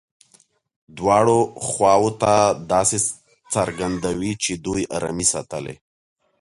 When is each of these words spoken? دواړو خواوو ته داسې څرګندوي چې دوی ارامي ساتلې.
دواړو 0.97 1.37
خواوو 1.67 2.11
ته 2.21 2.33
داسې 2.73 2.97
څرګندوي 3.53 4.31
چې 4.43 4.51
دوی 4.65 4.83
ارامي 4.95 5.25
ساتلې. 5.33 5.75